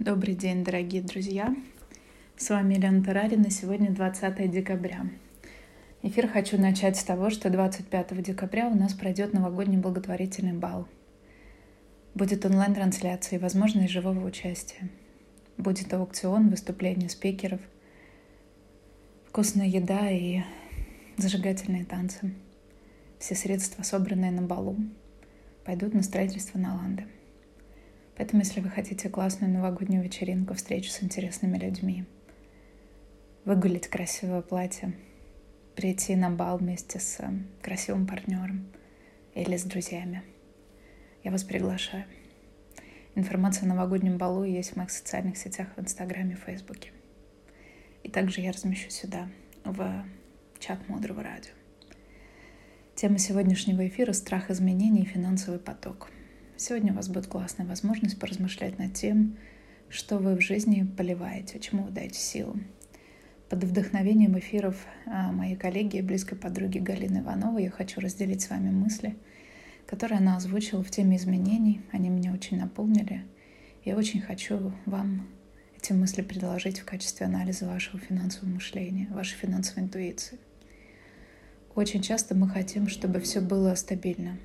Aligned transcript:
Добрый 0.00 0.34
день, 0.34 0.64
дорогие 0.64 1.02
друзья! 1.02 1.54
С 2.34 2.48
вами 2.48 2.72
Елена 2.72 3.04
Тарарина. 3.04 3.50
Сегодня 3.50 3.90
20 3.90 4.50
декабря. 4.50 5.04
Эфир 6.00 6.26
хочу 6.26 6.58
начать 6.58 6.96
с 6.96 7.04
того, 7.04 7.28
что 7.28 7.50
25 7.50 8.22
декабря 8.22 8.68
у 8.68 8.74
нас 8.74 8.94
пройдет 8.94 9.34
новогодний 9.34 9.76
благотворительный 9.76 10.54
бал. 10.54 10.88
Будет 12.14 12.46
онлайн-трансляция 12.46 13.38
и 13.38 13.42
возможность 13.42 13.92
живого 13.92 14.26
участия. 14.26 14.88
Будет 15.58 15.92
аукцион, 15.92 16.48
выступления 16.48 17.10
спикеров, 17.10 17.60
вкусная 19.28 19.66
еда 19.66 20.10
и 20.10 20.40
зажигательные 21.18 21.84
танцы. 21.84 22.32
Все 23.18 23.34
средства, 23.34 23.82
собранные 23.82 24.30
на 24.30 24.40
балу, 24.40 24.78
пойдут 25.66 25.92
на 25.92 26.02
строительство 26.02 26.58
Наланды. 26.58 27.04
Поэтому, 28.20 28.42
если 28.42 28.60
вы 28.60 28.68
хотите 28.68 29.08
классную 29.08 29.50
новогоднюю 29.50 30.04
вечеринку, 30.04 30.52
встречу 30.52 30.90
с 30.90 31.02
интересными 31.02 31.56
людьми, 31.56 32.04
выгулить 33.46 33.88
красивое 33.88 34.42
платье, 34.42 34.92
прийти 35.74 36.14
на 36.16 36.28
бал 36.28 36.58
вместе 36.58 37.00
с 37.00 37.18
э, 37.20 37.30
красивым 37.62 38.06
партнером 38.06 38.66
или 39.34 39.56
с 39.56 39.64
друзьями, 39.64 40.22
я 41.24 41.30
вас 41.30 41.44
приглашаю. 41.44 42.04
Информация 43.14 43.64
о 43.64 43.68
новогоднем 43.68 44.18
балу 44.18 44.44
есть 44.44 44.72
в 44.72 44.76
моих 44.76 44.90
социальных 44.90 45.38
сетях 45.38 45.68
в 45.74 45.80
Инстаграме 45.80 46.34
и 46.34 46.36
Фейсбуке. 46.36 46.92
И 48.02 48.10
также 48.10 48.42
я 48.42 48.52
размещу 48.52 48.90
сюда, 48.90 49.30
в 49.64 50.04
чат 50.58 50.86
Мудрого 50.90 51.22
Радио. 51.22 51.54
Тема 52.96 53.16
сегодняшнего 53.16 53.88
эфира— 53.88 54.12
страх 54.12 54.50
изменений 54.50 55.04
и 55.04 55.06
финансовый 55.06 55.58
поток— 55.58 56.10
Сегодня 56.62 56.92
у 56.92 56.96
вас 56.96 57.08
будет 57.08 57.26
классная 57.26 57.64
возможность 57.64 58.18
поразмышлять 58.18 58.78
над 58.78 58.92
тем, 58.92 59.38
что 59.88 60.18
вы 60.18 60.36
в 60.36 60.42
жизни 60.42 60.86
поливаете, 60.94 61.58
чему 61.58 61.84
вы 61.84 61.90
даете 61.90 62.20
силу. 62.20 62.54
Под 63.48 63.64
вдохновением 63.64 64.38
эфиров 64.38 64.76
а, 65.06 65.32
моей 65.32 65.56
коллеги 65.56 65.96
и 65.96 66.02
близкой 66.02 66.36
подруги 66.36 66.76
Галины 66.76 67.20
Ивановой 67.20 67.62
я 67.62 67.70
хочу 67.70 68.02
разделить 68.02 68.42
с 68.42 68.50
вами 68.50 68.68
мысли, 68.68 69.16
которые 69.86 70.18
она 70.18 70.36
озвучила 70.36 70.84
в 70.84 70.90
теме 70.90 71.16
изменений. 71.16 71.80
Они 71.92 72.10
меня 72.10 72.30
очень 72.30 72.58
наполнили. 72.58 73.24
Я 73.82 73.96
очень 73.96 74.20
хочу 74.20 74.74
вам 74.84 75.28
эти 75.78 75.94
мысли 75.94 76.20
предложить 76.20 76.80
в 76.80 76.84
качестве 76.84 77.24
анализа 77.24 77.68
вашего 77.68 77.98
финансового 77.98 78.52
мышления, 78.52 79.08
вашей 79.12 79.38
финансовой 79.38 79.84
интуиции. 79.84 80.38
Очень 81.74 82.02
часто 82.02 82.34
мы 82.34 82.50
хотим, 82.50 82.86
чтобы 82.86 83.20
все 83.20 83.40
было 83.40 83.74
стабильно, 83.76 84.36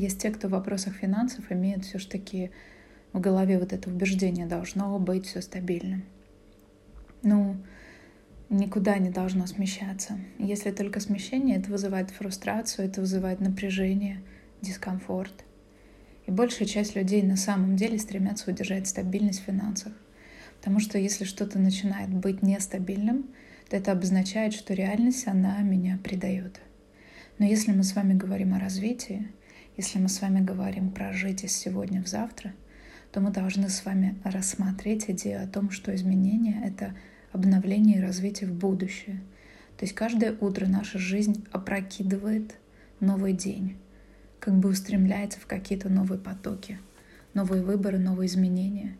есть 0.00 0.20
те, 0.20 0.30
кто 0.30 0.48
в 0.48 0.52
вопросах 0.52 0.94
финансов 0.94 1.52
имеет 1.52 1.84
все 1.84 1.98
же 1.98 2.08
таки 2.08 2.50
в 3.12 3.20
голове 3.20 3.58
вот 3.58 3.72
это 3.72 3.90
убеждение, 3.90 4.46
должно 4.46 4.98
быть 4.98 5.26
все 5.26 5.40
стабильным. 5.42 6.04
Ну, 7.22 7.56
никуда 8.48 8.98
не 8.98 9.10
должно 9.10 9.46
смещаться. 9.46 10.18
Если 10.38 10.70
только 10.70 11.00
смещение, 11.00 11.58
это 11.58 11.70
вызывает 11.70 12.10
фрустрацию, 12.10 12.86
это 12.86 13.00
вызывает 13.00 13.40
напряжение, 13.40 14.22
дискомфорт. 14.62 15.44
И 16.26 16.30
большая 16.30 16.66
часть 16.66 16.94
людей 16.96 17.22
на 17.22 17.36
самом 17.36 17.76
деле 17.76 17.98
стремятся 17.98 18.50
удержать 18.50 18.86
стабильность 18.86 19.40
в 19.40 19.44
финансах. 19.44 19.92
Потому 20.58 20.80
что 20.80 20.98
если 20.98 21.24
что-то 21.24 21.58
начинает 21.58 22.10
быть 22.10 22.42
нестабильным, 22.42 23.30
то 23.68 23.76
это 23.76 23.92
обозначает, 23.92 24.52
что 24.52 24.74
реальность, 24.74 25.26
она 25.26 25.58
меня 25.60 25.98
предает. 26.02 26.60
Но 27.38 27.46
если 27.46 27.72
мы 27.72 27.82
с 27.84 27.94
вами 27.94 28.14
говорим 28.14 28.52
о 28.54 28.60
развитии, 28.60 29.28
если 29.76 29.98
мы 29.98 30.08
с 30.08 30.20
вами 30.20 30.40
говорим 30.40 30.90
про 30.90 31.12
жить 31.12 31.44
из 31.44 31.52
сегодня 31.52 32.02
в 32.02 32.08
завтра, 32.08 32.52
то 33.12 33.20
мы 33.20 33.30
должны 33.30 33.68
с 33.68 33.84
вами 33.84 34.16
рассмотреть 34.24 35.10
идею 35.10 35.42
о 35.42 35.46
том, 35.46 35.70
что 35.70 35.94
изменение— 35.94 36.62
это 36.64 36.94
обновление 37.32 37.98
и 37.98 38.02
развитие 38.02 38.50
в 38.50 38.54
будущее. 38.54 39.20
То 39.76 39.84
есть 39.84 39.94
каждое 39.94 40.36
утро 40.38 40.66
наша 40.66 40.98
жизнь 40.98 41.46
опрокидывает 41.52 42.56
новый 43.00 43.32
день, 43.32 43.78
как 44.38 44.58
бы 44.58 44.68
устремляется 44.68 45.40
в 45.40 45.46
какие-то 45.46 45.88
новые 45.88 46.18
потоки, 46.18 46.78
новые 47.34 47.62
выборы, 47.62 47.98
новые 47.98 48.26
изменения. 48.26 48.96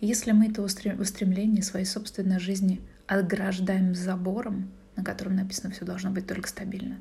И 0.00 0.06
если 0.06 0.32
мы 0.32 0.48
это 0.48 0.62
устремление 0.62 1.62
своей 1.62 1.86
собственной 1.86 2.38
жизни 2.38 2.80
ограждаем 3.06 3.94
забором, 3.94 4.70
на 4.96 5.04
котором 5.04 5.36
написано 5.36 5.72
«все 5.72 5.84
должно 5.84 6.10
быть 6.10 6.26
только 6.26 6.48
стабильно», 6.48 7.00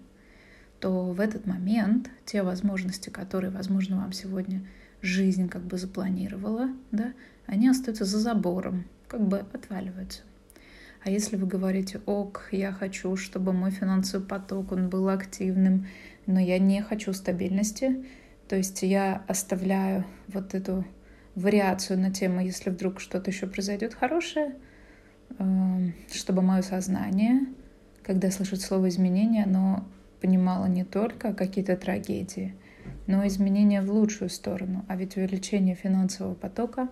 то 0.80 1.12
в 1.12 1.20
этот 1.20 1.46
момент 1.46 2.10
те 2.26 2.44
возможности, 2.44 3.10
которые, 3.10 3.52
возможно, 3.52 3.98
вам 3.98 4.14
сегодня 4.14 4.66
жизнь 5.02 5.50
как 5.50 5.64
бы 5.64 5.78
запланировала, 5.78 6.70
да, 6.92 7.14
они 7.46 7.68
остаются 7.68 8.06
за 8.06 8.20
забором, 8.20 8.86
как 9.08 9.28
бы 9.28 9.46
отваливаются. 9.54 10.22
А 11.04 11.10
если 11.10 11.38
вы 11.38 11.48
говорите, 11.48 12.02
ок, 12.06 12.50
я 12.52 12.72
хочу, 12.72 13.16
чтобы 13.16 13.54
мой 13.54 13.72
финансовый 13.72 14.26
поток, 14.26 14.74
он 14.74 14.90
был 14.90 15.08
активным, 15.10 15.88
но 16.26 16.40
я 16.40 16.60
не 16.60 16.82
хочу 16.82 17.14
стабильности, 17.14 18.06
то 18.48 18.56
есть 18.56 18.82
я 18.82 19.24
оставляю 19.28 20.06
вот 20.28 20.54
эту 20.54 20.86
вариацию 21.36 22.00
на 22.00 22.12
тему, 22.12 22.42
если 22.42 22.70
вдруг 22.70 23.00
что-то 23.00 23.32
еще 23.32 23.48
произойдет 23.48 23.94
хорошее, 23.94 24.56
эм, 25.38 25.94
чтобы 26.12 26.42
мое 26.42 26.62
сознание, 26.62 27.46
когда 28.04 28.30
слышит 28.32 28.62
слово 28.62 28.90
изменение, 28.90 29.46
оно 29.46 29.88
понимала 30.19 30.66
не 30.66 30.84
только 30.84 31.34
какие-то 31.34 31.75
трагедии, 31.75 32.56
но 33.07 33.24
и 33.24 33.28
изменения 33.28 33.81
в 33.81 33.91
лучшую 33.91 34.30
сторону. 34.30 34.85
А 34.88 34.96
ведь 34.96 35.18
увеличение 35.18 35.75
финансового 35.75 36.34
потока 36.34 36.90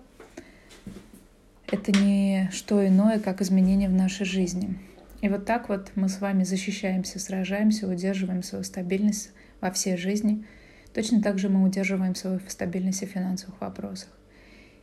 —это 1.70 1.92
не 1.92 2.48
что 2.52 2.86
иное, 2.86 3.18
как 3.18 3.40
изменение 3.40 3.88
в 3.88 3.94
нашей 3.94 4.26
жизни. 4.26 4.78
И 5.20 5.28
вот 5.28 5.44
так 5.44 5.68
вот 5.68 5.92
мы 5.96 6.08
с 6.08 6.20
вами 6.20 6.44
защищаемся, 6.44 7.18
сражаемся, 7.18 7.88
удерживаем 7.88 8.42
свою 8.42 8.64
стабильность 8.64 9.30
во 9.60 9.70
всей 9.70 9.96
жизни. 9.96 10.44
Точно 10.94 11.20
так 11.20 11.38
же 11.38 11.48
мы 11.48 11.64
удерживаем 11.64 12.14
свою 12.14 12.40
стабильность 12.48 13.02
в 13.02 13.06
финансовых 13.06 13.60
вопросах. 13.60 14.08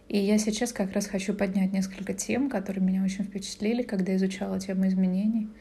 И 0.07 0.17
я 0.19 0.37
сейчас 0.37 0.71
как 0.71 0.93
раз 0.93 1.07
хочу 1.07 1.33
поднять 1.33 1.73
несколько 1.73 2.13
тем, 2.13 2.49
которые 2.49 2.83
меня 2.83 3.03
очень 3.03 3.23
впечатлили, 3.23 3.81
когда 3.81 4.15
изучала 4.15 4.59
тему 4.59 4.87
изменений— 4.87 5.49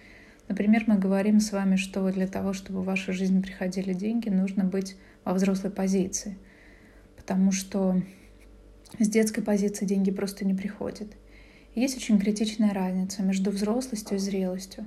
Например, 0.48 0.84
мы 0.86 0.98
говорим 0.98 1.40
с 1.40 1.52
вами, 1.52 1.76
что 1.76 2.10
для 2.10 2.26
того, 2.26 2.52
чтобы 2.52 2.82
в 2.82 2.84
вашу 2.84 3.12
жизнь 3.12 3.42
приходили 3.42 3.92
деньги, 3.92 4.28
нужно 4.28 4.64
быть 4.64 4.96
во 5.24 5.32
взрослой 5.32 5.70
позиции. 5.70 6.36
Потому 7.16 7.50
что 7.50 8.02
с 8.98 9.08
детской 9.08 9.42
позиции 9.42 9.86
деньги 9.86 10.10
просто 10.10 10.44
не 10.44 10.54
приходят. 10.54 11.08
Есть 11.74 11.96
очень 11.96 12.18
критичная 12.18 12.72
разница 12.72 13.22
между 13.22 13.50
взрослостью 13.50 14.16
и 14.16 14.20
зрелостью. 14.20 14.86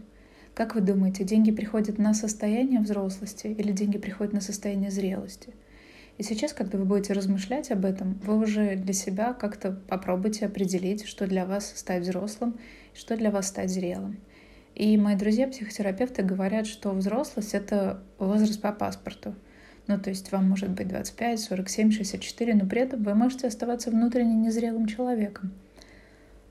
Как 0.53 0.75
вы 0.75 0.81
думаете, 0.81 1.23
деньги 1.23 1.51
приходят 1.51 1.97
на 1.97 2.13
состояние 2.13 2.79
взрослости 2.79 3.47
или 3.47 3.71
деньги 3.71 3.97
приходят 3.97 4.33
на 4.33 4.41
состояние 4.41 4.89
зрелости? 4.89 5.53
И 6.17 6.23
сейчас, 6.23 6.53
когда 6.53 6.77
вы 6.77 6.85
будете 6.85 7.13
размышлять 7.13 7.69
об 7.69 7.85
этом, 7.85 8.19
вы 8.23 8.37
уже 8.37 8.75
для 8.75 8.93
себя 8.93 9.33
как-то 9.33 9.71
попробуйте 9.71 10.45
определить, 10.45 11.05
что 11.05 11.27
для 11.27 11.45
вас 11.45 11.73
стать 11.75 12.03
взрослым, 12.03 12.57
что 12.95 13.15
для 13.17 13.29
вас 13.29 13.47
стать 13.47 13.69
зрелым. 13.69 14.17
И 14.77 14.95
мои 14.95 15.15
друзья-психотерапевты 15.15 16.21
говорят, 16.21 16.67
что 16.67 16.91
взрослость— 16.91 17.53
это 17.55 17.99
возраст 18.19 18.61
по 18.61 18.71
паспорту. 18.71 19.33
Ну, 19.87 19.99
то 19.99 20.11
есть 20.11 20.31
вам 20.31 20.47
может 20.47 20.69
быть 20.69 20.87
25, 20.87 21.39
47, 21.39 21.89
64, 21.89 22.53
но 22.53 22.67
при 22.67 22.81
этом 22.81 23.01
вы 23.01 23.15
можете 23.15 23.47
оставаться 23.47 23.89
внутренне 23.89 24.35
незрелым 24.35 24.85
человеком. 24.85 25.51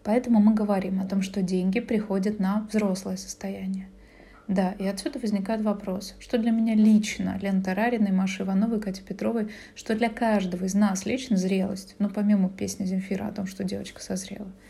Поэтому 0.03 0.41
мы 0.41 0.55
говорим 0.55 1.01
о 1.01 1.07
том, 1.07 1.23
что 1.23 1.41
деньги 1.41 1.79
приходят 1.79 2.41
на 2.41 2.67
взрослое 2.69 3.17
состояние. 3.17 3.87
Да, 4.49 4.73
и 4.73 4.85
отсюда 4.89 5.21
возникает 5.21 5.63
вопрос, 5.63 6.17
что 6.19 6.37
для 6.37 6.51
меня 6.51 6.75
лично, 6.75 7.39
Лен 7.41 7.63
Тарариной, 7.63 8.11
Маши 8.11 8.43
Ивановой, 8.43 8.81
Кати 8.81 9.03
Петровой, 9.03 9.53
что 9.77 9.95
для 9.95 10.09
каждого 10.09 10.65
из 10.65 10.75
нас 10.75 11.07
лично 11.07 11.37
зрелость, 11.37 11.95
ну, 12.01 12.11
помимо 12.11 12.49
песни 12.49 12.87
Земфира 12.87 13.29
о 13.29 13.33
том, 13.33 13.47
что 13.47 13.63
девочка 13.63 14.03
созрела— 14.03 14.51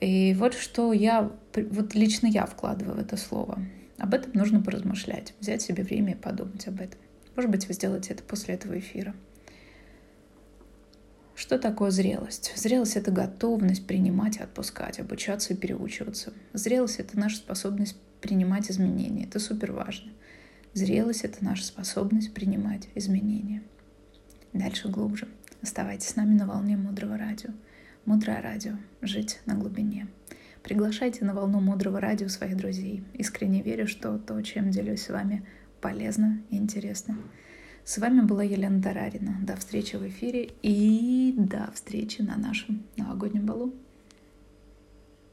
и 0.00 0.34
вот 0.34 0.54
что 0.54 0.92
я, 0.92 1.30
вот 1.54 1.94
лично 1.94 2.26
я 2.26 2.46
вкладываю 2.46 2.96
в 2.96 3.00
это 3.00 3.16
слово. 3.16 3.58
Об 3.98 4.14
этом 4.14 4.32
нужно 4.34 4.60
поразмышлять, 4.60 5.34
взять 5.40 5.62
себе 5.62 5.82
время 5.82 6.12
и 6.12 6.16
подумать 6.16 6.66
об 6.66 6.80
этом. 6.80 6.98
Может 7.36 7.50
быть, 7.50 7.66
вы 7.68 7.74
сделаете 7.74 8.14
это 8.14 8.22
после 8.22 8.54
этого 8.54 8.78
эфира. 8.78 9.14
Что 11.34 11.58
такое 11.58 11.90
зрелость? 11.90 12.52
Зрелость— 12.56 12.96
это 12.96 13.10
готовность 13.10 13.86
принимать 13.86 14.36
и 14.36 14.42
отпускать, 14.42 15.00
обучаться 15.00 15.52
и 15.52 15.56
переучиваться. 15.56 16.32
Зрелость— 16.52 16.98
это 17.00 17.18
наша 17.18 17.36
способность 17.36 17.96
принимать 18.20 18.70
изменения. 18.70 19.24
Это 19.24 19.40
супер 19.40 19.72
важно. 19.72 20.12
Зрелость— 20.74 21.20
это 21.24 21.44
наша 21.44 21.64
способность 21.64 22.32
принимать 22.32 22.88
изменения. 22.94 23.62
Дальше 24.52 24.88
глубже. 24.88 25.28
Оставайтесь 25.60 26.08
с 26.08 26.16
нами 26.16 26.34
на 26.34 26.46
волне 26.46 26.76
Мудрого 26.76 27.18
Радио. 27.18 27.50
Мудрое 28.06 28.42
радио. 28.42 28.72
Жить 29.00 29.40
на 29.46 29.54
глубине. 29.54 30.08
Приглашайте 30.62 31.24
на 31.24 31.32
волну 31.32 31.60
мудрого 31.60 32.00
радио 32.00 32.28
своих 32.28 32.54
друзей. 32.54 33.02
Искренне 33.14 33.62
верю, 33.62 33.86
что 33.86 34.18
то, 34.18 34.42
чем 34.42 34.70
делюсь 34.70 35.04
с 35.04 35.08
вами, 35.08 35.42
полезно 35.80 36.42
и 36.50 36.58
интересно. 36.58 37.16
С 37.82 37.96
вами 37.96 38.20
была 38.20 38.42
Елена 38.42 38.82
Тарарина. 38.82 39.38
До 39.40 39.56
встречи 39.56 39.96
в 39.96 40.06
эфире 40.06 40.50
и 40.60 41.34
до 41.38 41.70
встречи 41.72 42.20
на 42.20 42.36
нашем 42.36 42.82
новогоднем 42.98 43.46
балу. 43.46 43.74